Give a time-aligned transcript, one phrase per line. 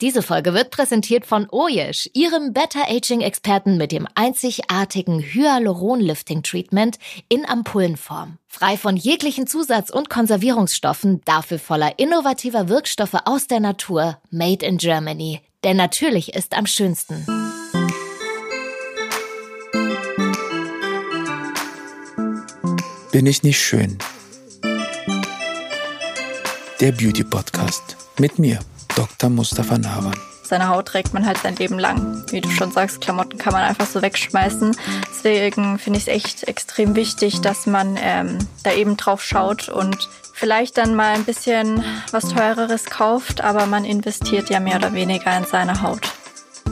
[0.00, 6.44] Diese Folge wird präsentiert von Oyesh, ihrem Better Aging Experten mit dem einzigartigen Hyaluron Lifting
[6.44, 8.38] Treatment in Ampullenform.
[8.46, 14.78] Frei von jeglichen Zusatz- und Konservierungsstoffen, dafür voller innovativer Wirkstoffe aus der Natur, made in
[14.78, 15.40] Germany.
[15.64, 17.26] Denn natürlich ist am schönsten.
[23.10, 23.98] Bin ich nicht schön?
[26.80, 28.60] Der Beauty Podcast mit mir,
[28.98, 29.30] Dr.
[29.30, 30.12] Mustafa Nawan.
[30.42, 32.24] Seine Haut trägt man halt sein Leben lang.
[32.32, 34.76] Wie du schon sagst, Klamotten kann man einfach so wegschmeißen.
[35.08, 40.08] Deswegen finde ich es echt extrem wichtig, dass man ähm, da eben drauf schaut und
[40.32, 45.36] vielleicht dann mal ein bisschen was Teureres kauft, aber man investiert ja mehr oder weniger
[45.38, 46.12] in seine Haut.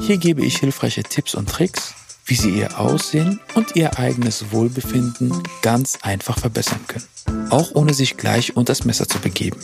[0.00, 5.44] Hier gebe ich hilfreiche Tipps und Tricks, wie Sie Ihr Aussehen und Ihr eigenes Wohlbefinden
[5.62, 7.50] ganz einfach verbessern können.
[7.50, 9.58] Auch ohne sich gleich unter das Messer zu begeben.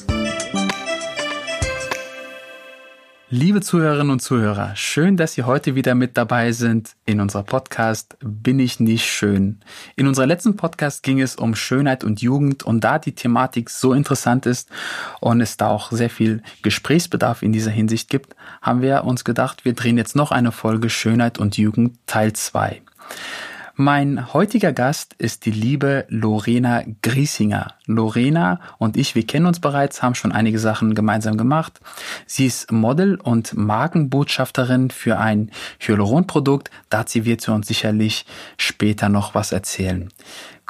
[3.34, 8.18] Liebe Zuhörerinnen und Zuhörer, schön, dass Sie heute wieder mit dabei sind in unserer Podcast
[8.20, 9.60] Bin ich nicht schön.
[9.96, 13.94] In unserer letzten Podcast ging es um Schönheit und Jugend und da die Thematik so
[13.94, 14.68] interessant ist
[15.20, 19.64] und es da auch sehr viel Gesprächsbedarf in dieser Hinsicht gibt, haben wir uns gedacht,
[19.64, 22.82] wir drehen jetzt noch eine Folge Schönheit und Jugend Teil 2.
[23.74, 27.74] Mein heutiger Gast ist die liebe Lorena Griesinger.
[27.86, 31.80] Lorena und ich, wir kennen uns bereits, haben schon einige Sachen gemeinsam gemacht.
[32.26, 36.70] Sie ist Model und Markenbotschafterin für ein Hyaluronprodukt.
[36.90, 38.26] Dazu wird sie uns sicherlich
[38.58, 40.10] später noch was erzählen.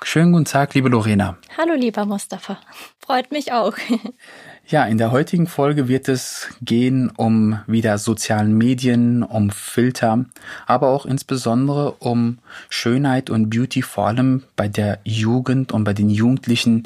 [0.05, 1.37] Schönen guten Tag, liebe Lorena.
[1.59, 2.59] Hallo, lieber Mustafa.
[3.00, 3.75] Freut mich auch.
[4.73, 10.25] Ja, in der heutigen Folge wird es gehen um wieder sozialen Medien, um Filter,
[10.67, 12.39] aber auch insbesondere um
[12.70, 16.84] Schönheit und Beauty, vor allem bei der Jugend und bei den Jugendlichen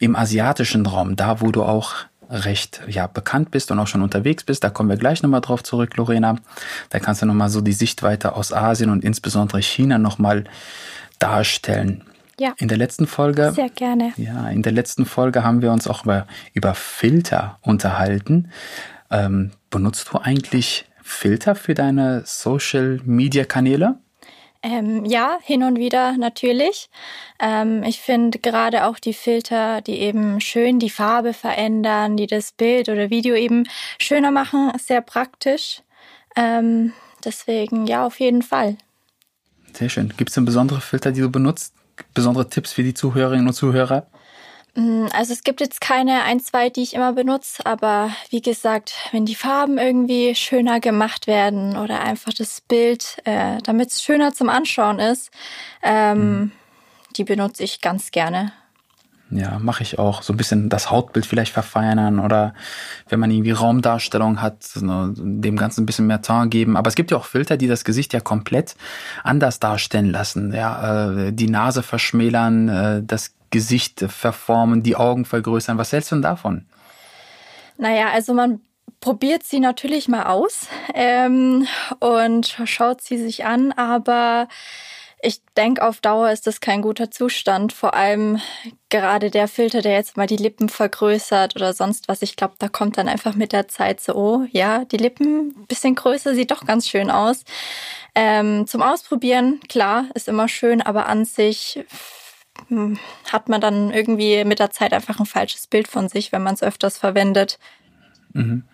[0.00, 1.94] im asiatischen Raum, da wo du auch
[2.28, 4.64] recht ja bekannt bist und auch schon unterwegs bist.
[4.64, 6.34] Da kommen wir gleich nochmal drauf zurück, Lorena.
[6.88, 10.46] Da kannst du nochmal so die Sichtweite aus Asien und insbesondere China nochmal
[11.20, 12.02] darstellen.
[12.40, 12.54] Ja.
[12.56, 13.52] In der letzten Folge.
[13.52, 14.14] Sehr gerne.
[14.16, 18.50] Ja, in der letzten Folge haben wir uns auch über, über Filter unterhalten.
[19.10, 23.98] Ähm, benutzt du eigentlich Filter für deine Social Media Kanäle?
[24.62, 26.88] Ähm, ja, hin und wieder natürlich.
[27.38, 32.52] Ähm, ich finde gerade auch die Filter, die eben schön die Farbe verändern, die das
[32.52, 33.64] Bild oder Video eben
[33.98, 35.82] schöner machen, sehr praktisch.
[36.36, 38.78] Ähm, deswegen ja, auf jeden Fall.
[39.74, 40.14] Sehr schön.
[40.16, 41.74] Gibt es denn besondere Filter, die du benutzt?
[42.14, 44.06] Besondere Tipps für die Zuhörerinnen und Zuhörer?
[44.74, 48.94] Mm, also es gibt jetzt keine ein, zwei, die ich immer benutze, aber wie gesagt,
[49.12, 54.32] wenn die Farben irgendwie schöner gemacht werden oder einfach das Bild, äh, damit es schöner
[54.32, 55.30] zum Anschauen ist,
[55.82, 56.52] ähm, mhm.
[57.16, 58.52] die benutze ich ganz gerne.
[59.30, 60.22] Ja, mache ich auch.
[60.22, 62.52] So ein bisschen das Hautbild vielleicht verfeinern oder
[63.08, 66.76] wenn man irgendwie Raumdarstellung hat, dem Ganzen ein bisschen mehr Ton geben.
[66.76, 68.74] Aber es gibt ja auch Filter, die das Gesicht ja komplett
[69.22, 70.52] anders darstellen lassen.
[70.52, 75.78] Ja, äh, die Nase verschmälern, äh, das Gesicht verformen, die Augen vergrößern.
[75.78, 76.66] Was hältst du denn davon?
[77.78, 78.60] Naja, also man
[79.00, 81.66] probiert sie natürlich mal aus ähm,
[82.00, 84.48] und schaut sie sich an, aber
[85.22, 87.72] ich denke, auf Dauer ist das kein guter Zustand.
[87.72, 88.40] Vor allem
[88.88, 92.22] gerade der Filter, der jetzt mal die Lippen vergrößert oder sonst was.
[92.22, 95.66] Ich glaube, da kommt dann einfach mit der Zeit so, oh ja, die Lippen ein
[95.66, 97.44] bisschen größer, sieht doch ganz schön aus.
[98.14, 101.84] Ähm, zum Ausprobieren, klar, ist immer schön, aber an sich
[102.68, 102.98] hm,
[103.30, 106.54] hat man dann irgendwie mit der Zeit einfach ein falsches Bild von sich, wenn man
[106.54, 107.58] es öfters verwendet.
[108.32, 108.64] Mhm.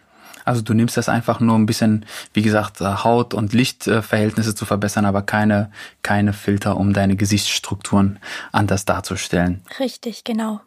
[0.46, 4.64] Also du nimmst das einfach nur ein bisschen, wie gesagt, äh, Haut- und Lichtverhältnisse zu
[4.64, 5.70] verbessern, aber keine,
[6.02, 8.20] keine Filter, um deine Gesichtsstrukturen
[8.52, 9.62] anders darzustellen.
[9.78, 10.60] Richtig, genau.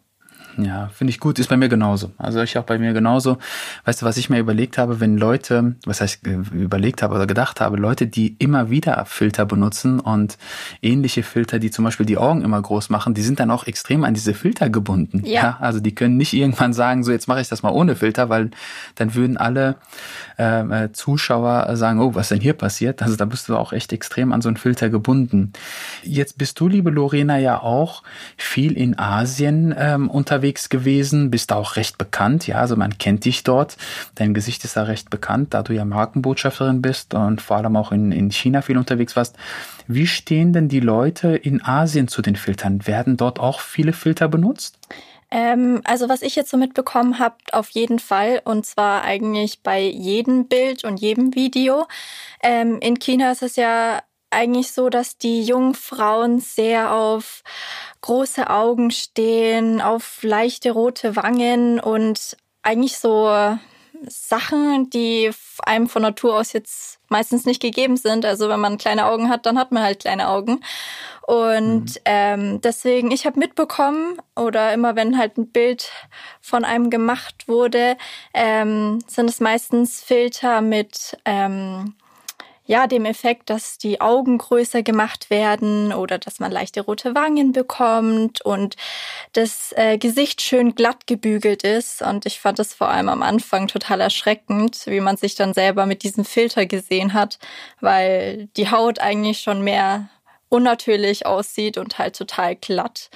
[0.63, 1.39] Ja, finde ich gut.
[1.39, 2.11] Ist bei mir genauso.
[2.17, 3.37] Also ich auch bei mir genauso.
[3.85, 7.27] Weißt du, was ich mir überlegt habe, wenn Leute, was heißt äh, überlegt habe oder
[7.27, 10.37] gedacht habe, Leute, die immer wieder Filter benutzen und
[10.81, 14.03] ähnliche Filter, die zum Beispiel die Augen immer groß machen, die sind dann auch extrem
[14.03, 15.23] an diese Filter gebunden.
[15.25, 15.41] Ja.
[15.41, 18.29] ja also die können nicht irgendwann sagen, so jetzt mache ich das mal ohne Filter,
[18.29, 18.51] weil
[18.95, 19.75] dann würden alle
[20.37, 23.01] ähm, äh, Zuschauer sagen, oh, was denn hier passiert?
[23.01, 25.53] Also da bist du auch echt extrem an so einen Filter gebunden.
[26.03, 28.03] Jetzt bist du, liebe Lorena, ja auch
[28.37, 33.25] viel in Asien ähm, unterwegs unterwegs gewesen, bist auch recht bekannt, ja, also man kennt
[33.25, 33.77] dich dort.
[34.15, 37.91] Dein Gesicht ist da recht bekannt, da du ja Markenbotschafterin bist und vor allem auch
[37.91, 39.35] in, in China viel unterwegs warst.
[39.87, 42.87] Wie stehen denn die Leute in Asien zu den Filtern?
[42.87, 44.79] Werden dort auch viele Filter benutzt?
[45.31, 48.41] Ähm, also was ich jetzt so mitbekommen habe, auf jeden Fall.
[48.43, 51.85] Und zwar eigentlich bei jedem Bild und jedem Video.
[52.41, 54.01] Ähm, in China ist es ja
[54.31, 57.43] eigentlich so, dass die jungen Frauen sehr auf
[58.01, 63.57] große Augen stehen, auf leichte rote Wangen und eigentlich so
[64.07, 65.31] Sachen, die
[65.63, 68.25] einem von Natur aus jetzt meistens nicht gegeben sind.
[68.25, 70.61] Also wenn man kleine Augen hat, dann hat man halt kleine Augen.
[71.27, 72.01] Und mhm.
[72.05, 75.91] ähm, deswegen, ich habe mitbekommen, oder immer wenn halt ein Bild
[76.41, 77.97] von einem gemacht wurde,
[78.33, 81.95] ähm, sind es meistens Filter mit ähm,
[82.69, 87.51] ja, dem Effekt, dass die Augen größer gemacht werden oder dass man leichte rote Wangen
[87.51, 88.75] bekommt und
[89.33, 92.03] das äh, Gesicht schön glatt gebügelt ist.
[92.03, 95.87] Und ich fand es vor allem am Anfang total erschreckend, wie man sich dann selber
[95.87, 97.39] mit diesem Filter gesehen hat,
[97.81, 100.07] weil die Haut eigentlich schon mehr
[100.49, 103.09] unnatürlich aussieht und halt total glatt.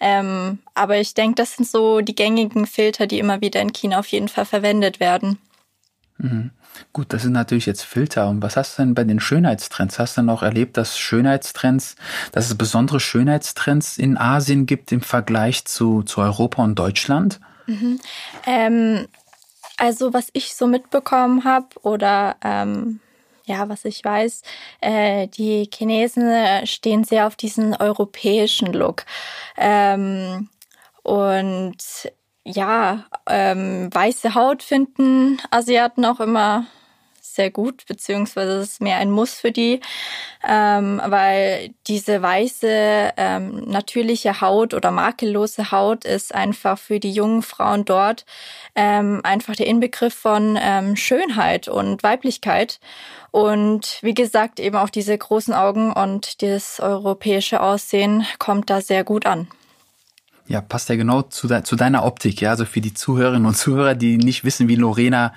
[0.00, 4.00] Ähm, aber ich denke, das sind so die gängigen Filter, die immer wieder in China
[4.00, 5.38] auf jeden Fall verwendet werden.
[6.18, 6.50] Mhm.
[6.92, 8.28] Gut, das sind natürlich jetzt Filter.
[8.28, 9.98] Und was hast du denn bei den Schönheitstrends?
[9.98, 11.96] Hast du denn auch erlebt, dass Schönheitstrends,
[12.32, 17.40] dass es besondere Schönheitstrends in Asien gibt im Vergleich zu, zu Europa und Deutschland?
[17.66, 18.00] Mhm.
[18.46, 19.08] Ähm,
[19.76, 23.00] also was ich so mitbekommen habe oder ähm,
[23.44, 24.42] ja, was ich weiß,
[24.80, 29.06] äh, die Chinesen stehen sehr auf diesen europäischen Look.
[29.56, 30.50] Ähm,
[31.02, 31.76] und
[32.48, 36.66] ja, ähm, weiße Haut finden Asiaten auch immer
[37.20, 39.80] sehr gut, beziehungsweise es ist mehr ein Muss für die,
[40.46, 47.42] ähm, weil diese weiße, ähm, natürliche Haut oder makellose Haut ist einfach für die jungen
[47.42, 48.24] Frauen dort
[48.74, 52.80] ähm, einfach der Inbegriff von ähm, Schönheit und Weiblichkeit.
[53.30, 59.04] Und wie gesagt, eben auch diese großen Augen und das europäische Aussehen kommt da sehr
[59.04, 59.48] gut an.
[60.48, 62.50] Ja, passt ja genau zu, de zu deiner Optik, ja.
[62.50, 65.34] Also für die Zuhörerinnen und Zuhörer, die nicht wissen, wie Lorena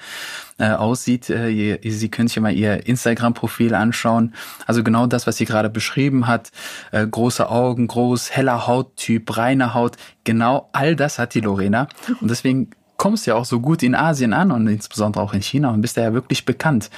[0.58, 4.34] äh, aussieht, äh, ihr, sie können sich ja mal ihr Instagram-Profil anschauen.
[4.66, 6.52] Also genau das, was sie gerade beschrieben hat.
[6.92, 9.98] Äh, große Augen, groß, heller Hauttyp, reine Haut.
[10.24, 11.90] Genau all das hat die Lorena.
[12.22, 12.70] Und deswegen
[13.02, 15.98] kommst ja auch so gut in Asien an und insbesondere auch in China und bist
[15.98, 16.92] ja wirklich bekannt.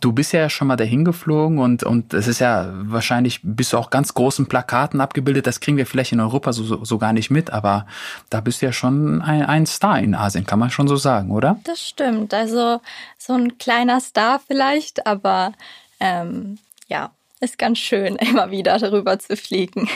[0.00, 3.78] Du bist ja schon mal dahin geflogen und, und es ist ja wahrscheinlich, bist du
[3.78, 5.46] auch ganz großen Plakaten abgebildet.
[5.46, 7.86] Das kriegen wir vielleicht in Europa so, so, so gar nicht mit, aber
[8.30, 11.30] da bist du ja schon ein, ein Star in Asien, kann man schon so sagen,
[11.30, 11.60] oder?
[11.62, 12.34] Das stimmt.
[12.34, 12.80] Also
[13.16, 15.52] so ein kleiner Star vielleicht, aber
[16.00, 16.58] ähm,
[16.88, 17.12] ja,
[17.44, 19.88] ist ganz schön, immer wieder darüber zu fliegen.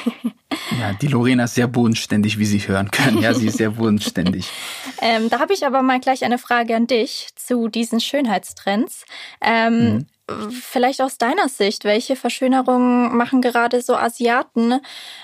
[0.79, 3.19] Ja, die Lorena ist sehr bodenständig, wie Sie hören können.
[3.19, 4.49] Ja, sie ist sehr bodenständig.
[5.03, 9.05] ähm, da habe ich aber mal gleich eine Frage an dich zu diesen Schönheitstrends.
[9.41, 10.07] Ähm, mhm.
[10.51, 14.79] Vielleicht aus deiner Sicht, welche Verschönerungen machen gerade so Asiaten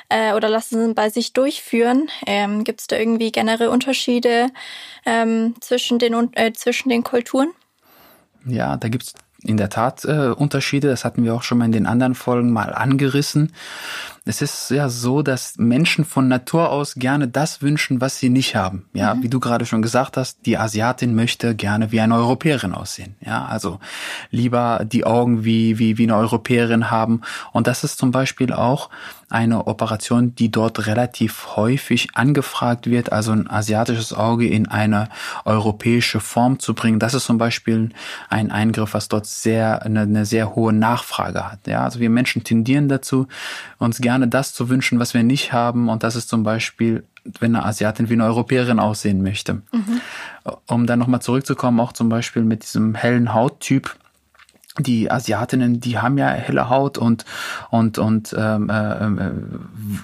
[0.08, 2.08] äh, oder lassen sie bei sich durchführen?
[2.26, 4.48] Ähm, Gibt es da irgendwie generelle Unterschiede
[5.04, 7.48] ähm, zwischen, den, äh, zwischen den Kulturen?
[8.46, 9.14] Ja, da gibt es
[9.44, 10.88] in der Tat äh, Unterschiede.
[10.88, 13.52] Das hatten wir auch schon mal in den anderen Folgen mal angerissen.
[14.26, 18.56] Es ist ja so, dass Menschen von Natur aus gerne das wünschen, was sie nicht
[18.56, 18.86] haben.
[18.94, 19.22] Ja, mhm.
[19.22, 23.16] wie du gerade schon gesagt hast, die Asiatin möchte gerne wie eine Europäerin aussehen.
[23.20, 23.80] Ja, also
[24.30, 27.20] lieber die Augen wie, wie, wie eine Europäerin haben.
[27.52, 28.88] Und das ist zum Beispiel auch
[29.34, 35.08] eine Operation, die dort relativ häufig angefragt wird, also ein asiatisches Auge in eine
[35.44, 37.00] europäische Form zu bringen.
[37.00, 37.90] Das ist zum Beispiel
[38.30, 41.66] ein Eingriff, was dort sehr, eine, eine sehr hohe Nachfrage hat.
[41.66, 43.26] Ja, also wir Menschen tendieren dazu,
[43.78, 45.88] uns gerne das zu wünschen, was wir nicht haben.
[45.88, 47.04] Und das ist zum Beispiel
[47.40, 49.54] wenn eine Asiatin wie eine Europäerin aussehen möchte.
[49.72, 50.00] Mhm.
[50.66, 53.96] Um dann nochmal zurückzukommen, auch zum Beispiel mit diesem hellen Hauttyp,
[54.80, 57.24] die Asiatinnen, die haben ja helle Haut und
[57.70, 59.30] und und ähm, äh, äh,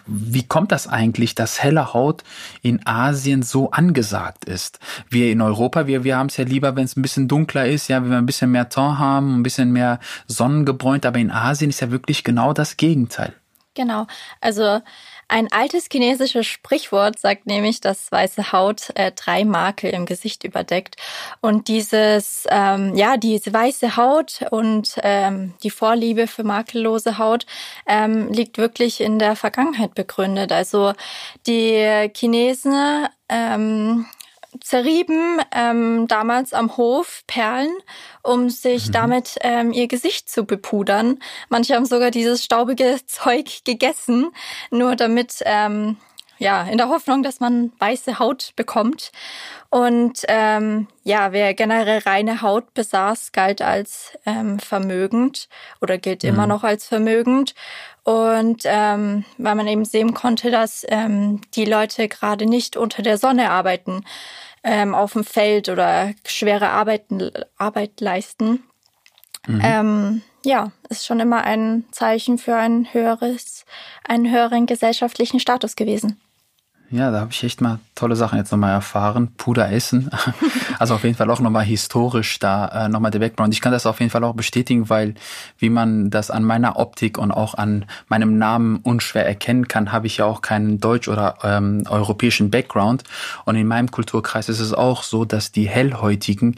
[0.06, 2.22] wie kommt das eigentlich, dass helle Haut
[2.62, 4.78] in Asien so angesagt ist?
[5.08, 7.88] Wir in Europa, wir wir haben es ja lieber, wenn es ein bisschen dunkler ist,
[7.88, 11.70] ja, wenn wir ein bisschen mehr Ton haben, ein bisschen mehr sonnengebräunt, aber in Asien
[11.70, 13.34] ist ja wirklich genau das Gegenteil.
[13.74, 14.06] Genau,
[14.40, 14.80] also
[15.28, 20.96] ein altes chinesisches Sprichwort sagt nämlich, dass weiße Haut äh, drei Makel im Gesicht überdeckt.
[21.40, 27.46] Und dieses, ähm, ja, diese weiße Haut und ähm, die Vorliebe für makellose Haut
[27.86, 30.50] ähm, liegt wirklich in der Vergangenheit begründet.
[30.50, 30.92] Also
[31.46, 34.06] die Chinesen ähm,
[34.60, 37.72] zerrieben ähm, damals am Hof Perlen,
[38.22, 38.92] um sich mhm.
[38.92, 41.18] damit ähm, ihr Gesicht zu bepudern.
[41.48, 44.30] Manche haben sogar dieses staubige Zeug gegessen,
[44.70, 45.96] nur damit, ähm,
[46.38, 49.12] ja, in der Hoffnung, dass man weiße Haut bekommt.
[49.68, 55.48] Und ähm, ja, wer generell reine Haut besaß, galt als ähm, vermögend
[55.80, 56.30] oder gilt mhm.
[56.30, 57.54] immer noch als vermögend.
[58.02, 63.18] Und ähm, weil man eben sehen konnte, dass ähm, die Leute gerade nicht unter der
[63.18, 64.04] Sonne arbeiten,
[64.62, 68.62] ähm, auf dem Feld oder schwere Arbeiten, Arbeit leisten.
[69.46, 69.60] Mhm.
[69.62, 73.64] Ähm, ja, ist schon immer ein Zeichen für ein höheres,
[74.04, 76.20] einen höheren gesellschaftlichen Status gewesen.
[76.92, 79.28] Ja, da habe ich echt mal tolle Sachen jetzt nochmal erfahren.
[79.36, 80.10] Puder essen.
[80.78, 83.52] Also auf jeden Fall auch nochmal historisch da äh, nochmal der Background.
[83.52, 85.14] Ich kann das auf jeden Fall auch bestätigen, weil
[85.58, 90.06] wie man das an meiner Optik und auch an meinem Namen unschwer erkennen kann, habe
[90.06, 93.04] ich ja auch keinen deutsch- oder ähm, europäischen Background.
[93.44, 96.56] Und in meinem Kulturkreis ist es auch so, dass die Hellhäutigen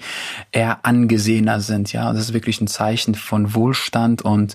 [0.53, 1.93] eher angesehener sind.
[1.93, 4.55] Ja, das ist wirklich ein Zeichen von Wohlstand und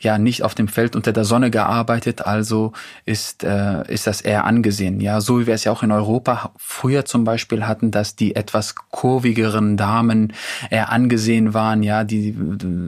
[0.00, 2.26] ja, nicht auf dem Feld unter der Sonne gearbeitet.
[2.26, 2.72] Also
[3.04, 5.00] ist, äh, ist das eher angesehen.
[5.00, 8.36] Ja, so wie wir es ja auch in Europa früher zum Beispiel hatten, dass die
[8.36, 10.32] etwas kurvigeren Damen
[10.70, 12.36] eher angesehen waren, ja, die,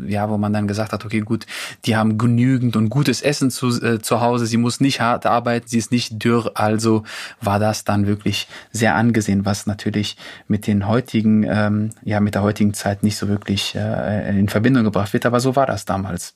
[0.06, 1.46] ja, wo man dann gesagt hat, okay, gut,
[1.84, 5.68] die haben genügend und gutes Essen zu, äh, zu Hause, sie muss nicht hart arbeiten,
[5.68, 7.02] sie ist nicht dürr, also
[7.40, 10.16] war das dann wirklich sehr angesehen, was natürlich
[10.48, 14.84] mit den heutigen, ähm, ja, mit der heutigen Zeit nicht so wirklich äh, in Verbindung
[14.84, 16.34] gebracht wird, aber so war das damals.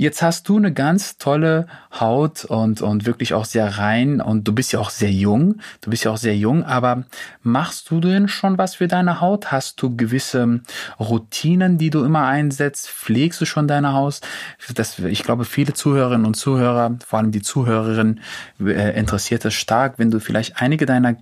[0.00, 1.66] Jetzt hast du eine ganz tolle
[1.98, 5.56] Haut und, und wirklich auch sehr rein und du bist ja auch sehr jung.
[5.80, 7.02] Du bist ja auch sehr jung, aber
[7.42, 9.50] machst du denn schon was für deine Haut?
[9.50, 10.60] Hast du gewisse
[11.00, 12.88] Routinen, die du immer einsetzt?
[12.88, 14.20] Pflegst du schon deine Haut?
[14.72, 18.20] Das, ich glaube, viele Zuhörerinnen und Zuhörer, vor allem die Zuhörerin,
[18.60, 21.16] äh, interessiert es stark, wenn du vielleicht einige deiner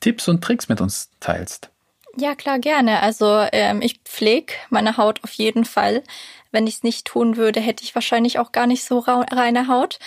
[0.00, 1.68] Tipps und Tricks mit uns teilst.
[2.16, 3.00] Ja, klar, gerne.
[3.02, 6.02] Also ähm, ich pflege meine Haut auf jeden Fall.
[6.52, 9.98] Wenn ich es nicht tun würde, hätte ich wahrscheinlich auch gar nicht so reine Haut.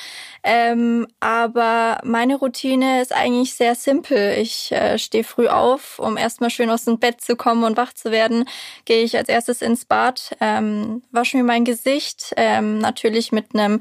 [0.47, 4.37] Ähm, aber meine Routine ist eigentlich sehr simpel.
[4.37, 7.93] Ich äh, stehe früh auf, um erstmal schön aus dem Bett zu kommen und wach
[7.93, 8.47] zu werden.
[8.85, 13.79] Gehe ich als erstes ins Bad, ähm, wasche mir mein Gesicht, ähm, natürlich mit einem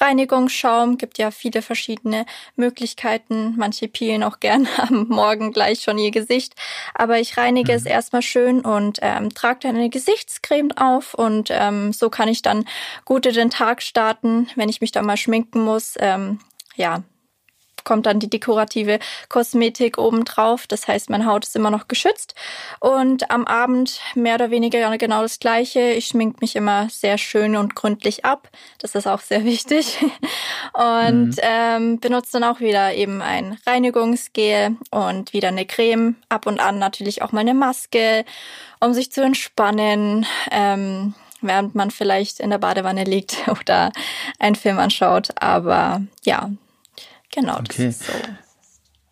[0.00, 0.96] Reinigungsschaum.
[0.96, 2.24] Gibt ja viele verschiedene
[2.56, 3.52] Möglichkeiten.
[3.58, 6.54] Manche peelen auch gern am Morgen gleich schon ihr Gesicht.
[6.94, 7.76] Aber ich reinige mhm.
[7.76, 12.42] es erstmal schön und ähm, trage dann eine Gesichtscreme auf und ähm, so kann ich
[12.42, 12.64] dann
[13.04, 16.38] gut in den Tag starten, wenn ich mich dann mal schminken muss ähm,
[16.76, 17.02] ja,
[17.86, 18.98] kommt dann die dekorative
[19.30, 20.66] Kosmetik obendrauf.
[20.66, 22.34] Das heißt, meine Haut ist immer noch geschützt.
[22.80, 25.92] Und am Abend mehr oder weniger genau das Gleiche.
[25.92, 28.50] Ich schmink mich immer sehr schön und gründlich ab.
[28.78, 29.98] Das ist auch sehr wichtig.
[30.74, 31.38] Und mhm.
[31.40, 36.16] ähm, benutze dann auch wieder eben ein Reinigungsgel und wieder eine Creme.
[36.28, 38.24] Ab und an natürlich auch mal eine Maske,
[38.80, 40.26] um sich zu entspannen.
[40.50, 43.92] Ähm, während man vielleicht in der Badewanne liegt oder
[44.38, 45.30] einen Film anschaut.
[45.40, 46.50] Aber ja,
[47.30, 47.58] genau.
[47.58, 47.90] Okay.
[47.90, 48.12] So.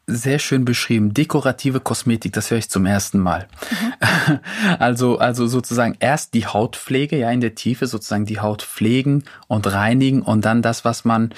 [0.06, 1.14] Sehr schön beschrieben.
[1.14, 3.48] Dekorative Kosmetik, das höre ich zum ersten Mal.
[3.70, 4.38] Mhm.
[4.78, 9.70] Also, also sozusagen erst die Hautpflege, ja, in der Tiefe sozusagen die Haut pflegen und
[9.70, 11.32] reinigen und dann das, was man,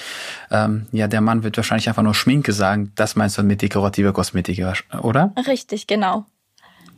[0.50, 2.92] ähm, ja, der Mann wird wahrscheinlich einfach nur Schminke sagen.
[2.94, 4.64] Das meinst du mit dekorativer Kosmetik,
[5.02, 5.32] oder?
[5.46, 6.26] Richtig, genau.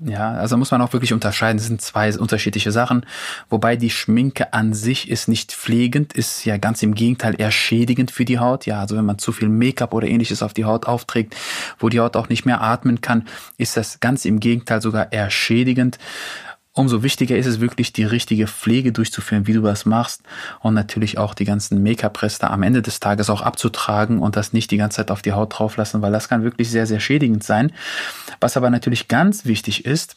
[0.01, 1.59] Ja, also muss man auch wirklich unterscheiden.
[1.59, 3.05] Das sind zwei unterschiedliche Sachen.
[3.51, 8.13] Wobei die Schminke an sich ist nicht pflegend, ist ja ganz im Gegenteil eher schädigend
[8.13, 8.67] für die Haut.
[8.67, 11.35] Ja, also wenn man zu viel Make-up oder ähnliches auf die Haut aufträgt,
[11.79, 13.27] wo die Haut auch nicht mehr atmen kann,
[13.57, 15.99] ist das ganz im Gegenteil sogar eher schädigend
[16.79, 20.23] umso wichtiger ist es wirklich, die richtige Pflege durchzuführen, wie du das machst
[20.61, 24.71] und natürlich auch die ganzen Make-up-Reste am Ende des Tages auch abzutragen und das nicht
[24.71, 27.43] die ganze Zeit auf die Haut drauf lassen, weil das kann wirklich sehr, sehr schädigend
[27.43, 27.73] sein.
[28.41, 30.17] Was aber natürlich ganz wichtig ist,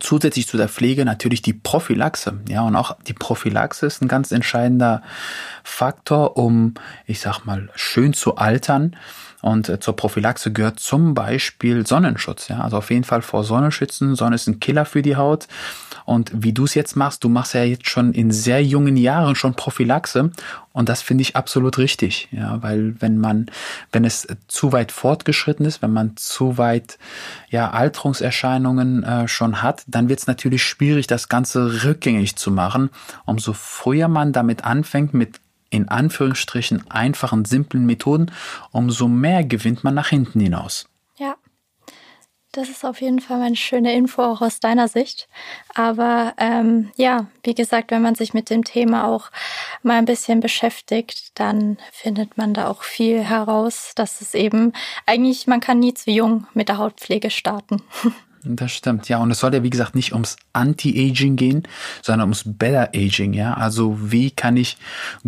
[0.00, 2.40] Zusätzlich zu der Pflege natürlich die Prophylaxe.
[2.48, 5.02] Ja, und auch die Prophylaxe ist ein ganz entscheidender
[5.64, 6.72] Faktor, um,
[7.04, 8.96] ich sag mal, schön zu altern.
[9.42, 12.48] Und äh, zur Prophylaxe gehört zum Beispiel Sonnenschutz.
[12.48, 14.14] Ja, also auf jeden Fall vor Sonne schützen.
[14.14, 15.48] Sonne ist ein Killer für die Haut.
[16.04, 19.34] Und wie du es jetzt machst, du machst ja jetzt schon in sehr jungen Jahren
[19.34, 20.30] schon Prophylaxe.
[20.72, 22.28] Und das finde ich absolut richtig.
[22.30, 23.46] Ja, weil wenn man,
[23.90, 26.98] wenn es zu weit fortgeschritten ist, wenn man zu weit,
[27.50, 32.90] ja, Alterungserscheinungen äh, schon hat, dann wird es natürlich schwierig, das Ganze rückgängig zu machen.
[33.26, 35.41] Umso früher man damit anfängt, mit
[35.72, 38.30] in Anführungsstrichen einfachen, simplen Methoden,
[38.70, 40.86] umso mehr gewinnt man nach hinten hinaus.
[41.16, 41.36] Ja,
[42.52, 45.26] das ist auf jeden Fall eine schöne Info auch aus deiner Sicht.
[45.74, 49.30] Aber ähm, ja, wie gesagt, wenn man sich mit dem Thema auch
[49.82, 54.74] mal ein bisschen beschäftigt, dann findet man da auch viel heraus, dass es eben
[55.06, 57.82] eigentlich, man kann nie zu jung mit der Hautpflege starten.
[58.44, 59.18] Das stimmt, ja.
[59.18, 61.62] Und es soll ja, wie gesagt, nicht ums Anti-Aging gehen,
[62.02, 63.54] sondern ums Better Aging, ja.
[63.54, 64.78] Also wie kann ich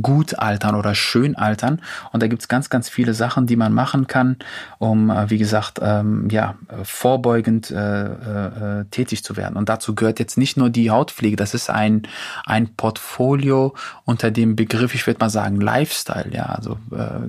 [0.03, 1.81] gut altern oder schön altern?
[2.13, 4.37] Und da gibt's ganz, ganz viele Sachen, die man machen kann,
[4.79, 9.57] um, äh, wie gesagt, ähm, ja, vorbeugend äh, äh, äh, tätig zu werden.
[9.57, 12.03] Und dazu gehört jetzt nicht nur die Hautpflege, das ist ein,
[12.47, 16.47] ein Portfolio unter dem Begriff, ich würde mal sagen, Lifestyle, ja.
[16.47, 17.29] Also äh,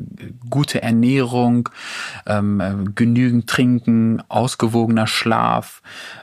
[0.50, 1.70] gute Ernährung,
[2.26, 5.75] ähm, äh, genügend trinken, ausgewogener Schlaf,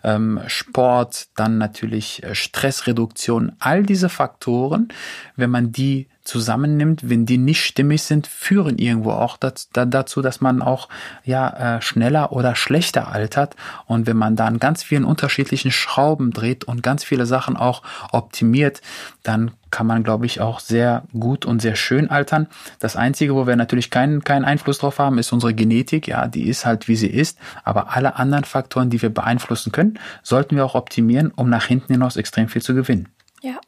[0.02, 3.52] Ähm, Sport, dann natürlich äh, Stressreduktion.
[3.58, 4.88] All diese Faktoren,
[5.36, 10.62] wenn man die zusammennimmt, wenn die nicht stimmig sind, führen irgendwo auch dazu, dass man
[10.62, 10.88] auch
[11.24, 13.56] ja äh, schneller oder schlechter altert.
[13.86, 18.82] Und wenn man dann ganz vielen unterschiedlichen Schrauben dreht und ganz viele Sachen auch optimiert,
[19.22, 22.46] dann kann man, glaube ich, auch sehr gut und sehr schön altern.
[22.78, 26.06] Das Einzige, wo wir natürlich keinen, keinen Einfluss drauf haben, ist unsere Genetik.
[26.06, 27.38] Ja, die ist halt, wie sie ist.
[27.64, 31.94] Aber alle anderen Faktoren, die wir beeinflussen können, sollten wir auch optimieren, um nach hinten
[31.94, 33.08] hinaus extrem viel zu gewinnen.
[33.40, 33.58] Ja,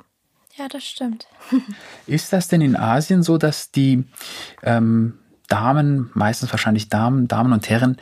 [0.57, 1.27] ja, das stimmt.
[2.07, 4.05] Ist das denn in Asien so, dass die
[4.63, 5.19] ähm,
[5.49, 7.97] Damen, meistens wahrscheinlich Damen, Damen und Herren,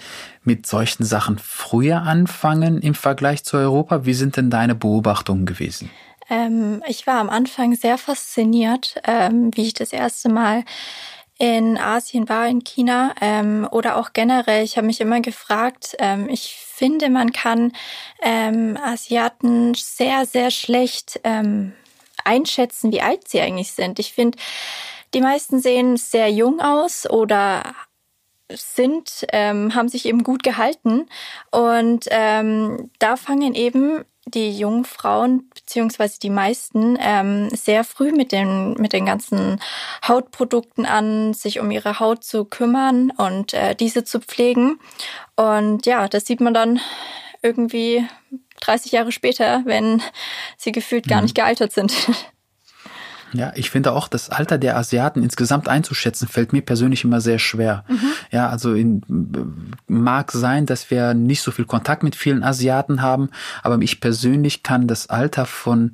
[0.44, 4.04] mit solchen Sachen früher anfangen im Vergleich zu Europa?
[4.04, 5.90] Wie sind denn deine Beobachtungen gewesen?
[6.30, 10.64] Ähm, ich war am Anfang sehr fasziniert, ähm, wie ich das erste Mal
[11.38, 14.62] in Asien war, in China ähm, oder auch generell.
[14.62, 17.72] Ich habe mich immer gefragt, ähm, ich finde, man kann
[18.22, 21.72] ähm, Asiaten sehr, sehr schlecht ähm,
[22.24, 23.98] einschätzen, wie alt sie eigentlich sind.
[23.98, 24.38] Ich finde,
[25.14, 27.74] die meisten sehen sehr jung aus oder
[28.50, 31.06] sind, ähm, haben sich eben gut gehalten.
[31.50, 38.30] Und ähm, da fangen eben die jungen Frauen beziehungsweise die meisten ähm, sehr früh mit
[38.30, 39.60] den mit den ganzen
[40.06, 44.78] Hautprodukten an, sich um ihre Haut zu kümmern und äh, diese zu pflegen.
[45.34, 46.80] Und ja, das sieht man dann
[47.42, 48.06] irgendwie
[48.60, 50.02] 30 Jahre später, wenn
[50.56, 51.24] sie gefühlt gar mhm.
[51.24, 51.92] nicht gealtert sind.
[53.34, 57.38] Ja, ich finde auch, das Alter der Asiaten insgesamt einzuschätzen, fällt mir persönlich immer sehr
[57.38, 57.84] schwer.
[57.88, 58.12] Mhm.
[58.30, 59.00] Ja, also in,
[59.86, 63.30] mag sein, dass wir nicht so viel Kontakt mit vielen Asiaten haben,
[63.62, 65.92] aber ich persönlich kann das Alter von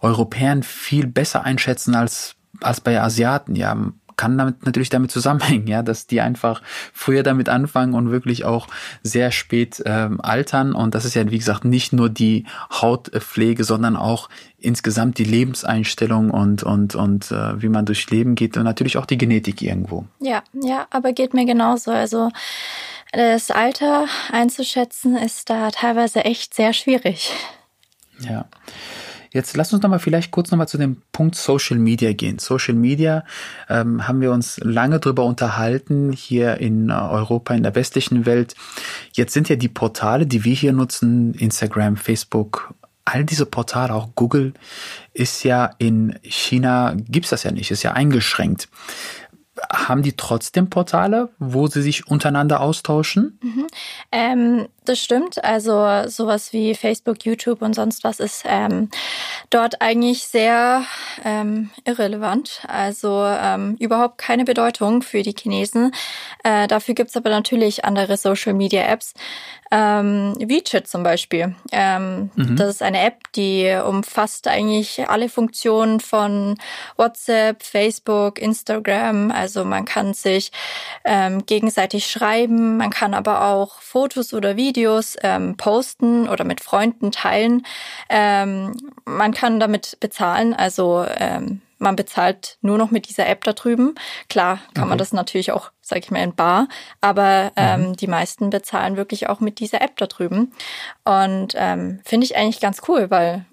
[0.00, 3.56] Europäern viel besser einschätzen als als bei Asiaten.
[3.56, 3.76] Ja,
[4.16, 8.68] kann damit natürlich damit zusammenhängen, ja, dass die einfach früher damit anfangen und wirklich auch
[9.02, 10.74] sehr spät ähm, altern.
[10.74, 14.28] Und das ist ja, wie gesagt, nicht nur die Hautpflege, sondern auch
[14.58, 19.06] insgesamt die Lebenseinstellung und, und, und äh, wie man durchs Leben geht und natürlich auch
[19.06, 20.06] die Genetik irgendwo.
[20.20, 21.90] Ja, ja, aber geht mir genauso.
[21.90, 22.30] Also
[23.12, 27.32] das Alter einzuschätzen ist da teilweise echt sehr schwierig.
[28.20, 28.46] Ja.
[29.34, 32.38] Jetzt lass uns noch mal vielleicht kurz noch mal zu dem Punkt Social Media gehen.
[32.38, 33.24] Social Media
[33.68, 38.54] ähm, haben wir uns lange drüber unterhalten hier in Europa, in der westlichen Welt.
[39.12, 44.10] Jetzt sind ja die Portale, die wir hier nutzen, Instagram, Facebook, all diese Portale, auch
[44.14, 44.54] Google,
[45.14, 48.68] ist ja in China, gibt's das ja nicht, ist ja eingeschränkt
[49.72, 53.38] haben die trotzdem Portale, wo sie sich untereinander austauschen?
[53.42, 53.66] Mhm.
[54.10, 55.42] Ähm, das stimmt.
[55.42, 58.90] Also sowas wie Facebook, YouTube und sonst was ist ähm,
[59.50, 60.82] dort eigentlich sehr
[61.24, 62.62] ähm, irrelevant.
[62.66, 65.92] Also ähm, überhaupt keine Bedeutung für die Chinesen.
[66.42, 69.14] Äh, dafür gibt's aber natürlich andere Social-Media-Apps.
[69.70, 71.54] Ähm, WeChat zum Beispiel.
[71.72, 72.56] Ähm, mhm.
[72.56, 76.56] Das ist eine App, die umfasst eigentlich alle Funktionen von
[76.96, 79.30] WhatsApp, Facebook, Instagram.
[79.30, 80.52] Also man kann sich
[81.04, 87.12] ähm, gegenseitig schreiben, man kann aber auch Fotos oder Videos ähm, posten oder mit Freunden
[87.12, 87.66] teilen.
[88.08, 93.52] Ähm, man kann damit bezahlen, also ähm, man bezahlt nur noch mit dieser App da
[93.52, 93.94] drüben.
[94.28, 94.88] Klar kann okay.
[94.88, 96.68] man das natürlich auch, sag ich mal, in Bar,
[97.00, 97.96] aber ähm, mhm.
[97.96, 100.52] die meisten bezahlen wirklich auch mit dieser App da drüben.
[101.04, 103.44] Und ähm, finde ich eigentlich ganz cool, weil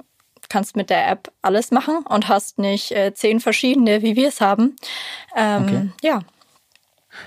[0.52, 4.42] kannst mit der App alles machen und hast nicht äh, zehn verschiedene, wie wir es
[4.42, 4.76] haben.
[5.36, 5.90] Ähm, okay.
[6.02, 6.20] Ja.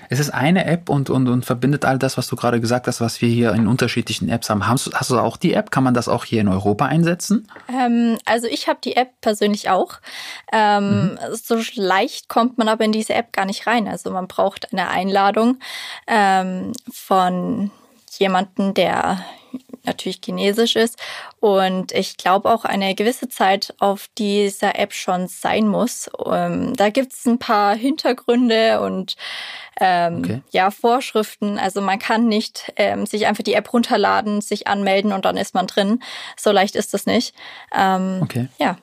[0.09, 3.01] Es ist eine App und, und, und verbindet all das, was du gerade gesagt hast,
[3.01, 4.67] was wir hier in unterschiedlichen Apps haben.
[4.67, 5.71] Hast, hast du auch die App?
[5.71, 7.47] Kann man das auch hier in Europa einsetzen?
[7.67, 9.99] Ähm, also ich habe die App persönlich auch.
[10.51, 11.19] Ähm, mhm.
[11.33, 13.87] So leicht kommt man aber in diese App gar nicht rein.
[13.87, 15.59] Also man braucht eine Einladung
[16.07, 17.71] ähm, von
[18.19, 19.23] jemanden, der
[19.85, 20.99] natürlich chinesisch ist
[21.39, 26.09] und ich glaube auch eine gewisse Zeit auf dieser App schon sein muss.
[26.25, 29.15] Ähm, da gibt es ein paar Hintergründe und
[29.79, 30.41] ähm, okay.
[30.51, 31.59] ja Vorschriften.
[31.59, 35.53] Also man kann nicht ähm, sich einfach die App runterladen, sich anmelden und dann ist
[35.53, 36.01] man drin.
[36.37, 37.35] So leicht ist das nicht.
[37.75, 38.47] Ähm, okay.
[38.57, 38.77] Ja.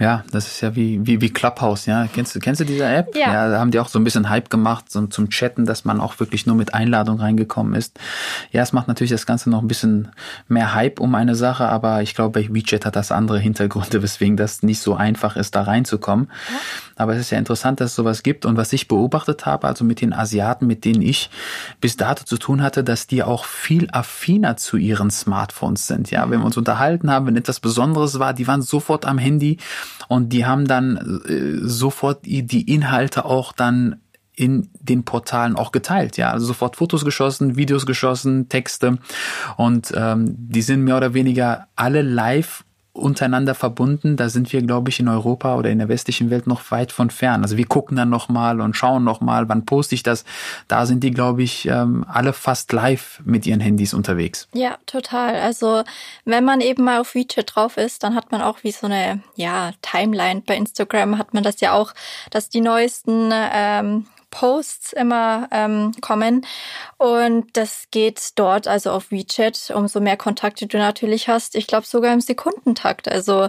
[0.00, 2.08] Ja, das ist ja wie, wie, wie Clubhouse, ja.
[2.10, 3.14] Kennst du, kennst du diese App?
[3.14, 3.32] Ja.
[3.34, 3.50] ja.
[3.50, 6.18] Da haben die auch so ein bisschen Hype gemacht, so zum Chatten, dass man auch
[6.20, 8.00] wirklich nur mit Einladung reingekommen ist.
[8.50, 10.08] Ja, es macht natürlich das Ganze noch ein bisschen
[10.48, 14.38] mehr Hype um eine Sache, aber ich glaube, bei WeChat hat das andere Hintergründe, weswegen
[14.38, 16.30] das nicht so einfach ist, da reinzukommen.
[16.48, 16.56] Ja.
[17.00, 18.44] Aber es ist ja interessant, dass es sowas gibt.
[18.44, 21.30] Und was ich beobachtet habe, also mit den Asiaten, mit denen ich
[21.80, 26.10] bis dato zu tun hatte, dass die auch viel affiner zu ihren Smartphones sind.
[26.10, 29.56] Ja, wenn wir uns unterhalten haben, wenn etwas Besonderes war, die waren sofort am Handy
[30.08, 34.00] und die haben dann äh, sofort die Inhalte auch dann
[34.36, 36.16] in den Portalen auch geteilt.
[36.16, 38.98] Ja, also sofort Fotos geschossen, Videos geschossen, Texte
[39.56, 44.16] und ähm, die sind mehr oder weniger alle live untereinander verbunden.
[44.16, 47.10] Da sind wir, glaube ich, in Europa oder in der westlichen Welt noch weit von
[47.10, 47.42] fern.
[47.42, 50.24] Also wir gucken dann nochmal und schauen nochmal, wann poste ich das.
[50.66, 54.48] Da sind die, glaube ich, ähm, alle fast live mit ihren Handys unterwegs.
[54.52, 55.36] Ja, total.
[55.36, 55.84] Also
[56.24, 59.22] wenn man eben mal auf WeChat drauf ist, dann hat man auch wie so eine
[59.36, 60.42] ja, Timeline.
[60.44, 61.92] Bei Instagram hat man das ja auch,
[62.30, 66.46] dass die neuesten ähm, Posts immer ähm, kommen.
[66.98, 71.54] Und das geht dort, also auf WeChat, umso mehr Kontakte du natürlich hast.
[71.56, 73.08] Ich glaube sogar im Sekundentakt.
[73.08, 73.48] Also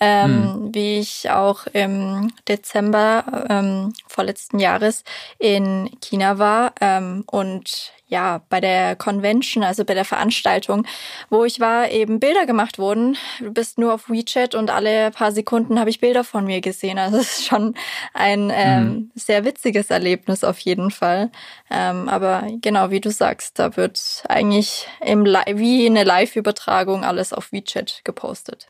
[0.00, 0.74] ähm, hm.
[0.74, 5.04] wie ich auch im Dezember ähm, vorletzten Jahres
[5.38, 10.86] in China war ähm, und ja, bei der Convention, also bei der Veranstaltung,
[11.28, 13.16] wo ich war, eben Bilder gemacht wurden.
[13.40, 16.98] Du bist nur auf WeChat und alle paar Sekunden habe ich Bilder von mir gesehen.
[16.98, 17.74] Also es ist schon
[18.14, 19.10] ein ähm, mhm.
[19.14, 21.30] sehr witziges Erlebnis auf jeden Fall.
[21.70, 27.50] Ähm, aber genau wie du sagst, da wird eigentlich im wie eine Live-Übertragung alles auf
[27.50, 28.68] WeChat gepostet.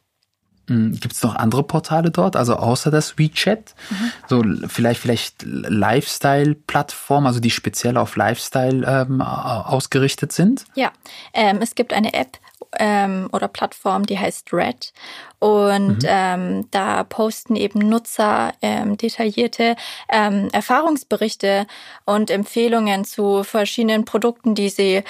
[0.69, 3.75] Hm, Gibt es noch andere Portale dort, also außer das WeChat?
[3.91, 4.13] Mhm.
[4.29, 10.65] So vielleicht vielleicht Lifestyle-Plattformen, also die speziell auf Lifestyle ähm, ausgerichtet sind?
[10.75, 10.91] Ja,
[11.33, 12.39] ähm, es gibt eine App,
[12.79, 14.93] ähm, oder Plattform, die heißt Red.
[15.39, 16.09] Und mhm.
[16.09, 19.77] ähm, da posten eben Nutzer ähm, detaillierte
[20.09, 21.67] ähm, Erfahrungsberichte
[22.07, 25.03] und Empfehlungen zu verschiedenen Produkten, die sie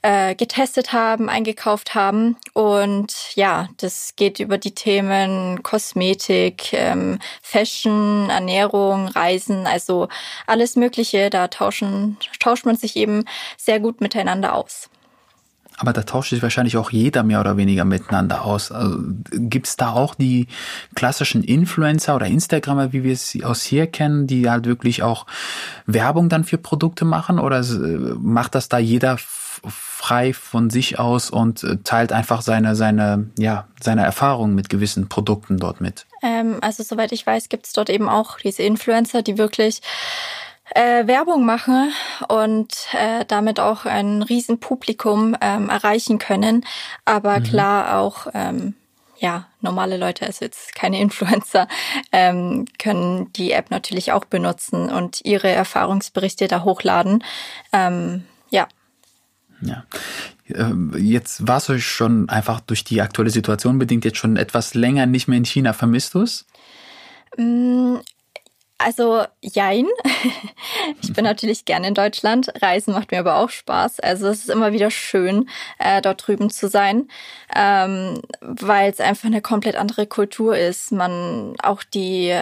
[0.00, 2.36] äh, getestet haben, eingekauft haben.
[2.54, 10.08] Und ja, das geht über die Themen Kosmetik, ähm, Fashion, Ernährung, Reisen, also
[10.46, 11.28] alles Mögliche.
[11.28, 13.26] Da tauschen, tauscht man sich eben
[13.58, 14.88] sehr gut miteinander aus.
[15.76, 18.70] Aber da tauscht sich wahrscheinlich auch jeder mehr oder weniger miteinander aus.
[18.70, 18.98] Also,
[19.30, 20.48] Gibt es da auch die
[20.94, 25.26] klassischen Influencer oder Instagrammer, wie wir es aus hier kennen, die halt wirklich auch
[25.86, 27.38] Werbung dann für Produkte machen?
[27.38, 27.64] Oder
[28.18, 29.18] macht das da jeder
[29.68, 35.08] frei von sich aus und äh, teilt einfach seine, seine, ja, seine Erfahrungen mit gewissen
[35.08, 36.06] Produkten dort mit?
[36.22, 39.80] Ähm, also soweit ich weiß, gibt es dort eben auch diese Influencer, die wirklich
[40.70, 41.88] äh, Werbung mache
[42.28, 46.64] und äh, damit auch ein Riesenpublikum ähm, erreichen können.
[47.04, 47.44] Aber mhm.
[47.44, 48.74] klar auch ähm,
[49.18, 51.68] ja, normale Leute, also jetzt keine Influencer,
[52.12, 57.24] ähm, können die App natürlich auch benutzen und ihre Erfahrungsberichte da hochladen.
[57.72, 58.68] Ähm, ja.
[59.60, 59.84] Ja.
[60.48, 65.06] Ähm, jetzt warst du schon einfach durch die aktuelle Situation bedingt jetzt schon etwas länger
[65.06, 65.72] nicht mehr in China.
[65.72, 66.44] Vermisst du es?
[68.78, 69.86] Also jein.
[71.02, 72.50] Ich bin natürlich gerne in Deutschland.
[72.60, 74.00] Reisen macht mir aber auch Spaß.
[74.00, 77.08] Also es ist immer wieder schön, äh, dort drüben zu sein,
[77.54, 80.92] ähm, weil es einfach eine komplett andere Kultur ist.
[80.92, 82.34] Man auch die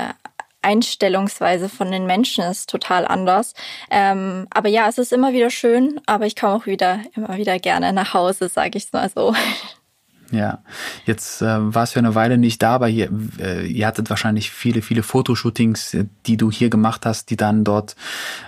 [0.63, 3.55] Einstellungsweise von den Menschen ist total anders.
[3.91, 7.59] Ähm, aber ja, es ist immer wieder schön, aber ich komme auch wieder immer wieder
[7.59, 9.35] gerne nach Hause, sage ich mal so.
[10.33, 10.61] Ja,
[11.05, 14.81] jetzt äh, warst du eine Weile nicht da, aber ihr, äh, ihr hattet wahrscheinlich viele,
[14.81, 17.97] viele Fotoshootings, äh, die du hier gemacht hast, die dann dort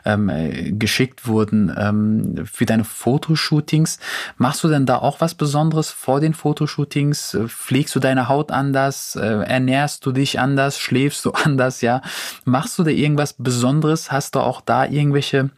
[0.07, 1.71] ähm, äh, geschickt wurden.
[1.77, 3.99] Ähm, für deine Fotoshootings,
[4.39, 7.35] machst du denn da auch was Besonderes vor den Fotoshootings?
[7.35, 9.15] Äh, pflegst du deine Haut anders?
[9.15, 10.79] Äh, ernährst du dich anders?
[10.79, 11.83] Schläfst du anders?
[11.83, 12.01] Ja,
[12.47, 14.11] machst du da irgendwas Besonderes?
[14.11, 15.51] Hast du auch da irgendwelche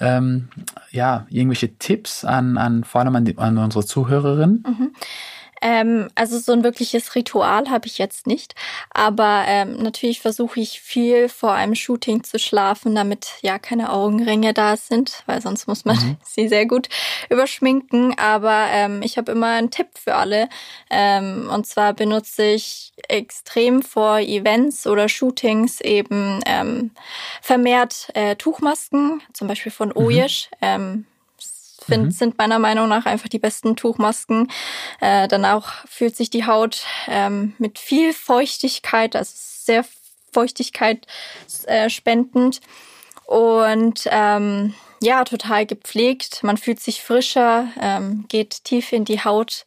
[0.00, 0.48] ähm,
[0.90, 4.64] ja, irgendwelche Tipps an, an vor allem an, die, an unsere Zuhörerinnen?
[4.66, 4.90] Mhm.
[5.64, 8.54] Ähm, also so ein wirkliches Ritual habe ich jetzt nicht.
[8.90, 14.52] Aber ähm, natürlich versuche ich viel vor einem Shooting zu schlafen, damit ja keine Augenringe
[14.52, 16.16] da sind, weil sonst muss man mhm.
[16.22, 16.90] sie sehr gut
[17.30, 18.18] überschminken.
[18.18, 20.50] Aber ähm, ich habe immer einen Tipp für alle.
[20.90, 26.90] Ähm, und zwar benutze ich extrem vor Events oder Shootings eben ähm,
[27.40, 30.50] vermehrt äh, Tuchmasken, zum Beispiel von Oyesh.
[30.50, 30.58] Mhm.
[30.60, 31.06] Ähm,
[31.86, 32.10] find, mhm.
[32.10, 34.50] sind meiner Meinung nach einfach die besten Tuchmasken.
[35.00, 39.84] Äh, danach fühlt sich die Haut ähm, mit viel Feuchtigkeit, also sehr
[40.32, 41.06] Feuchtigkeit
[41.66, 42.60] äh, spendend
[43.26, 46.42] und ähm, ja, total gepflegt.
[46.42, 49.64] Man fühlt sich frischer, ähm, geht tief in die Haut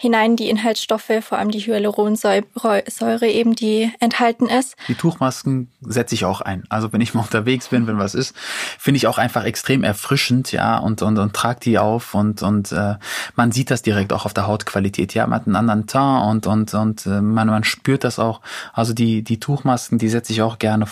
[0.00, 4.74] hinein die Inhaltsstoffe, vor allem die Hyaluronsäure eben, die enthalten ist.
[4.88, 6.64] Die Tuchmasken setze ich auch ein.
[6.70, 8.34] Also wenn ich mal unterwegs bin, wenn was ist,
[8.78, 12.72] finde ich auch einfach extrem erfrischend, ja, und, und, und trage die auf und, und
[12.72, 12.94] äh,
[13.36, 15.12] man sieht das direkt auch auf der Hautqualität.
[15.12, 18.40] Ja, man hat einen anderen Teint und, und, und äh, man, man spürt das auch.
[18.72, 20.86] Also die, die Tuchmasken, die setze ich auch gerne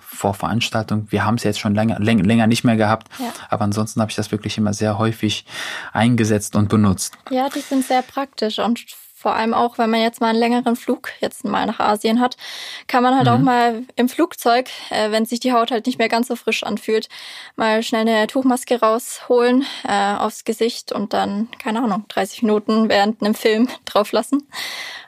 [0.00, 1.06] vor Veranstaltungen.
[1.10, 3.32] Wir haben es jetzt schon länger, länger, länger nicht mehr gehabt, ja.
[3.48, 5.44] aber ansonsten habe ich das wirklich immer sehr häufig
[5.92, 7.14] eingesetzt und benutzt.
[7.30, 8.80] Ja, die sind sehr praktisch und
[9.20, 12.38] vor allem auch, wenn man jetzt mal einen längeren Flug jetzt mal nach Asien hat,
[12.86, 13.32] kann man halt mhm.
[13.32, 16.62] auch mal im Flugzeug, äh, wenn sich die Haut halt nicht mehr ganz so frisch
[16.62, 17.10] anfühlt,
[17.54, 23.22] mal schnell eine Tuchmaske rausholen äh, aufs Gesicht und dann, keine Ahnung, 30 Minuten während
[23.22, 24.48] einem Film drauf lassen.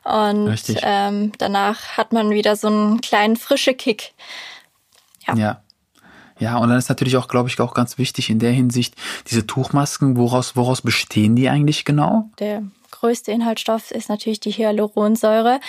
[0.05, 4.13] Und ähm, danach hat man wieder so einen kleinen frische Kick.
[5.27, 5.35] Ja.
[5.35, 5.63] ja.
[6.39, 8.97] Ja, und dann ist natürlich auch, glaube ich, auch ganz wichtig in der Hinsicht,
[9.29, 12.31] diese Tuchmasken, woraus, woraus bestehen die eigentlich genau?
[12.41, 15.61] Der größte Inhaltsstoff ist natürlich die Hyaluronsäure,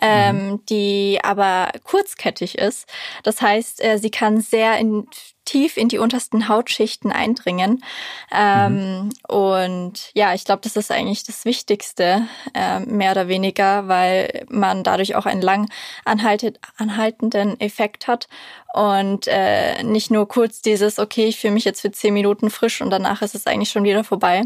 [0.00, 0.66] ähm, mhm.
[0.66, 2.86] die aber kurzkettig ist.
[3.22, 5.06] Das heißt, äh, sie kann sehr in,
[5.44, 7.84] tief in die untersten Hautschichten eindringen.
[8.32, 9.10] Ähm, mhm.
[9.28, 14.82] Und ja, ich glaube, das ist eigentlich das Wichtigste, äh, mehr oder weniger, weil man
[14.82, 15.68] dadurch auch einen lang
[16.04, 18.28] anhaltenden Effekt hat
[18.74, 22.80] und äh, nicht nur kurz dieses, okay, ich fühle mich jetzt für zehn Minuten frisch
[22.80, 24.42] und danach ist es eigentlich schon wieder vorbei.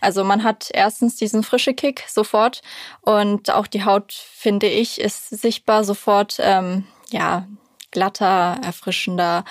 [0.00, 2.60] Also man hat erstens diesen frische Kick sofort
[3.00, 7.46] und auch die Haut, finde ich, ist sichtbar sofort, ähm, ja,
[7.90, 9.44] glatter, erfrischender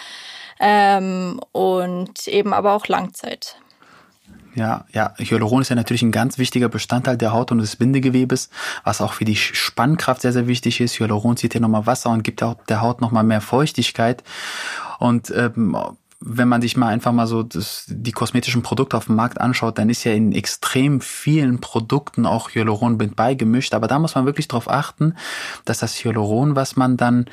[0.59, 3.57] ähm, und eben aber auch Langzeit.
[4.55, 8.49] Ja, ja, Hyaluron ist ja natürlich ein ganz wichtiger Bestandteil der Haut und des Bindegewebes,
[8.83, 10.99] was auch für die Spannkraft sehr, sehr wichtig ist.
[10.99, 14.23] Hyaluron zieht ja nochmal Wasser und gibt der Haut nochmal mehr Feuchtigkeit.
[14.97, 15.77] Und ähm,
[16.21, 19.77] wenn man sich mal einfach mal so das, die kosmetischen Produkte auf dem Markt anschaut,
[19.77, 23.73] dann ist ja in extrem vielen Produkten auch Hyaluron beigemischt.
[23.73, 25.15] Aber da muss man wirklich darauf achten,
[25.63, 27.25] dass das Hyaluron, was man dann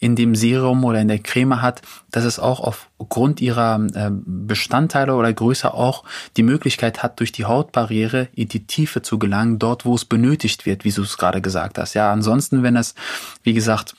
[0.00, 5.14] in dem Serum oder in der Creme hat, dass es auch aufgrund ihrer äh, Bestandteile
[5.14, 6.04] oder Größe auch
[6.36, 10.66] die Möglichkeit hat, durch die Hautbarriere in die Tiefe zu gelangen, dort, wo es benötigt
[10.66, 11.94] wird, wie du es gerade gesagt hast.
[11.94, 12.94] Ja, ansonsten, wenn es,
[13.42, 13.96] wie gesagt,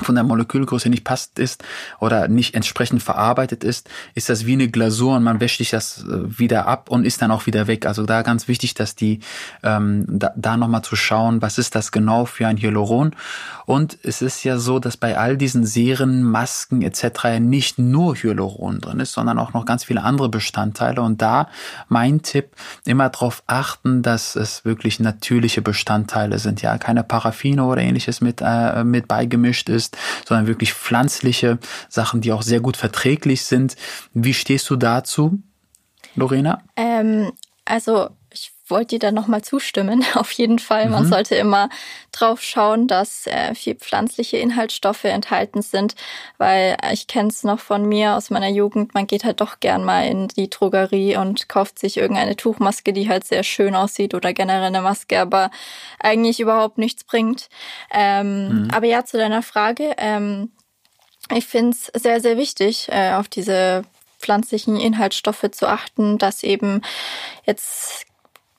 [0.00, 1.62] von der Molekülgröße nicht passt ist
[2.00, 6.04] oder nicht entsprechend verarbeitet ist, ist das wie eine Glasur und man wäscht sich das
[6.04, 7.86] äh, wieder ab und ist dann auch wieder weg.
[7.86, 9.20] Also da ganz wichtig, dass die
[9.62, 13.14] ähm, da, da nochmal zu schauen, was ist das genau für ein Hyaluron.
[13.66, 17.38] Und es ist ja so, dass bei all diesen Serien, Masken etc.
[17.38, 21.02] nicht nur Hyaluron drin ist, sondern auch noch ganz viele andere Bestandteile.
[21.02, 21.48] Und da
[21.88, 22.50] mein Tipp,
[22.84, 28.42] immer darauf achten, dass es wirklich natürliche Bestandteile sind, ja, keine Paraffine oder ähnliches mit,
[28.44, 33.76] äh, mit beigemischt ist ist, sondern wirklich pflanzliche Sachen, die auch sehr gut verträglich sind.
[34.12, 35.38] Wie stehst du dazu,
[36.14, 36.62] Lorena?
[36.76, 37.32] Ähm,
[37.64, 38.10] also
[38.66, 40.04] wollte dir da nochmal zustimmen.
[40.14, 40.88] Auf jeden Fall.
[40.88, 41.08] Man mhm.
[41.08, 41.68] sollte immer
[42.12, 45.94] drauf schauen, dass äh, viel pflanzliche Inhaltsstoffe enthalten sind,
[46.38, 48.94] weil ich kenne es noch von mir aus meiner Jugend.
[48.94, 53.08] Man geht halt doch gern mal in die Drogerie und kauft sich irgendeine Tuchmaske, die
[53.08, 55.50] halt sehr schön aussieht oder generell eine Maske, aber
[55.98, 57.48] eigentlich überhaupt nichts bringt.
[57.92, 58.70] Ähm, mhm.
[58.72, 59.94] Aber ja, zu deiner Frage.
[59.98, 60.50] Ähm,
[61.34, 63.84] ich finde es sehr, sehr wichtig, äh, auf diese
[64.18, 66.82] pflanzlichen Inhaltsstoffe zu achten, dass eben
[67.44, 68.06] jetzt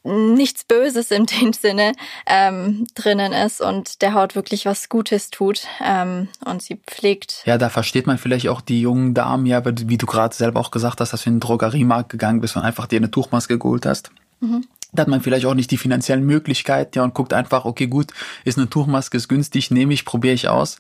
[0.06, 1.94] nichts Böses in dem Sinne
[2.26, 7.42] ähm, drinnen ist und der Haut wirklich was Gutes tut ähm, und sie pflegt.
[7.46, 10.72] Ja, da versteht man vielleicht auch die jungen Damen, ja, wie du gerade selber auch
[10.72, 13.86] gesagt hast, dass du in den Drogeriemarkt gegangen bist und einfach dir eine Tuchmaske geholt
[13.86, 14.12] hast.
[14.40, 14.66] Mhm.
[14.96, 18.12] Da hat man vielleicht auch nicht die finanziellen Möglichkeiten ja, und guckt einfach, okay, gut,
[18.44, 20.78] ist eine Tuchmaske, ist günstig, nehme ich, probiere ich aus.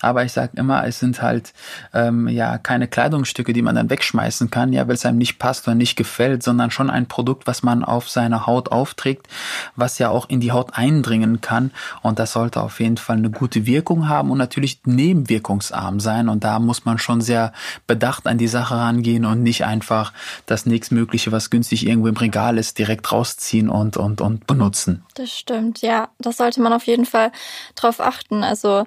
[0.00, 1.52] Aber ich sage immer, es sind halt
[1.94, 5.66] ähm, ja keine Kleidungsstücke, die man dann wegschmeißen kann, ja, weil es einem nicht passt
[5.66, 9.28] oder nicht gefällt, sondern schon ein Produkt, was man auf seiner Haut aufträgt,
[9.76, 11.70] was ja auch in die Haut eindringen kann.
[12.02, 16.28] Und das sollte auf jeden Fall eine gute Wirkung haben und natürlich nebenwirkungsarm sein.
[16.28, 17.52] Und da muss man schon sehr
[17.86, 20.12] bedacht an die Sache rangehen und nicht einfach
[20.46, 25.04] das nächstmögliche, was günstig irgendwo im Regal ist, direkt rausziehen nachvollziehen und, und, und benutzen.
[25.14, 26.08] Das stimmt, ja.
[26.18, 27.32] Das sollte man auf jeden Fall
[27.74, 28.44] drauf achten.
[28.44, 28.86] Also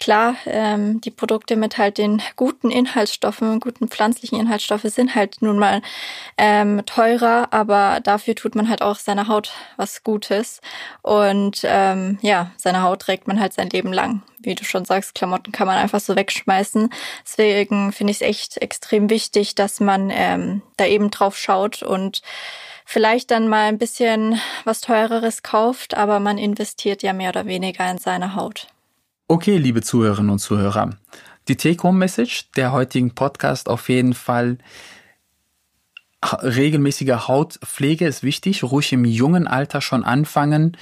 [0.00, 5.58] klar, ähm, die Produkte mit halt den guten Inhaltsstoffen, guten pflanzlichen Inhaltsstoffe sind halt nun
[5.58, 5.82] mal
[6.36, 10.60] ähm, teurer, aber dafür tut man halt auch seiner Haut was Gutes.
[11.02, 14.22] Und ähm, ja, seine Haut trägt man halt sein Leben lang.
[14.40, 16.90] Wie du schon sagst, Klamotten kann man einfach so wegschmeißen.
[17.24, 22.22] Deswegen finde ich es echt extrem wichtig, dass man ähm, da eben drauf schaut und
[22.88, 27.88] vielleicht dann mal ein bisschen was teureres kauft, aber man investiert ja mehr oder weniger
[27.90, 28.66] in seine Haut.
[29.28, 30.96] Okay, liebe Zuhörerinnen und Zuhörer.
[31.48, 34.56] Die Take-Home-Message der heutigen Podcast auf jeden Fall
[36.24, 40.74] regelmäßige Hautpflege ist wichtig, ruhig im jungen Alter schon anfangen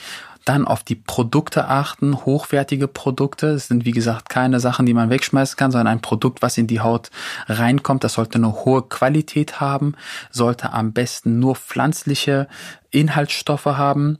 [0.47, 3.49] dann auf die Produkte achten, hochwertige Produkte.
[3.49, 6.67] Es sind wie gesagt keine Sachen, die man wegschmeißen kann, sondern ein Produkt, was in
[6.67, 7.11] die Haut
[7.49, 8.05] reinkommt.
[8.05, 9.95] Das sollte eine hohe Qualität haben,
[10.31, 12.47] sollte am besten nur pflanzliche
[12.91, 14.19] Inhaltsstoffe haben.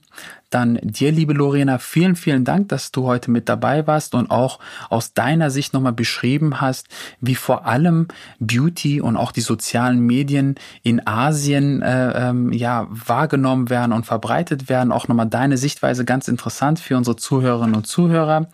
[0.51, 4.61] Dann dir, liebe Lorena, vielen, vielen Dank, dass du heute mit dabei warst und auch
[4.89, 6.89] aus deiner Sicht nochmal beschrieben hast,
[7.21, 8.07] wie vor allem
[8.39, 14.69] Beauty und auch die sozialen Medien in Asien äh, ähm, ja wahrgenommen werden und verbreitet
[14.69, 14.93] werden.
[14.93, 18.49] Auch nochmal deine Sichtweise ganz interessant für unsere Zuhörerinnen und Zuhörer.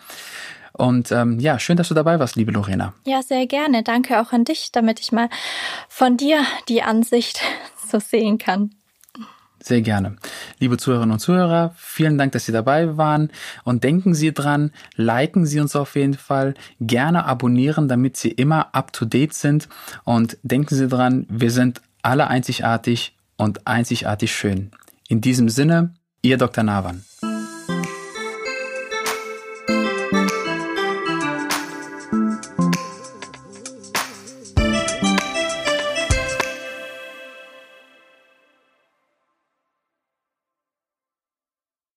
[0.73, 2.95] Und ähm, ja, schön, dass du dabei warst, liebe Lorena.
[3.05, 3.83] Ja, sehr gerne.
[3.83, 5.29] Danke auch an dich, damit ich mal
[5.89, 7.43] von dir die Ansicht
[7.91, 8.71] so sehen kann.
[9.63, 10.17] Sehr gerne.
[10.59, 13.31] Liebe Zuhörerinnen und Zuhörer, vielen Dank, dass Sie dabei waren.
[13.63, 18.75] Und denken Sie dran, liken Sie uns auf jeden Fall, gerne abonnieren, damit Sie immer
[18.75, 19.69] up to date sind.
[20.03, 24.73] Und denken Sie dran, wir sind alle einzigartig und einzigartig schön.
[25.09, 26.65] In diesem Sinne, Ihr Dr.
[26.65, 27.05] Navan.